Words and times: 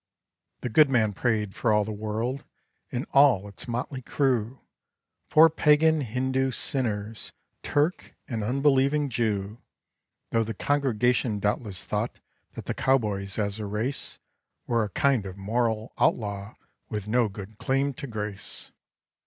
The 0.61 0.69
good 0.69 0.89
man 0.89 1.13
prayed 1.13 1.53
for 1.53 1.71
all 1.71 1.85
the 1.85 1.91
world 1.91 2.43
And 2.91 3.05
all 3.11 3.47
its 3.47 3.67
motley 3.67 4.01
crew, 4.01 4.61
For 5.29 5.47
pagan, 5.47 6.01
Hindoo, 6.01 6.49
sinners, 6.49 7.33
Turk, 7.61 8.15
And 8.27 8.43
unbelieving 8.43 9.09
Jew, 9.09 9.59
Though 10.31 10.43
the 10.43 10.55
congregation 10.55 11.37
doubtless 11.39 11.83
thought 11.83 12.17
That 12.53 12.65
the 12.65 12.73
cowboys 12.73 13.37
as 13.37 13.59
a 13.59 13.67
race 13.67 14.17
Were 14.65 14.83
a 14.83 14.89
kind 14.89 15.27
of 15.27 15.37
moral 15.37 15.93
outlaw 15.99 16.55
With 16.89 17.07
no 17.07 17.29
good 17.29 17.59
claim 17.59 17.93
to 17.93 18.07
grace. 18.07 18.71